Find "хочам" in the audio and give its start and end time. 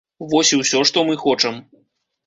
1.27-1.65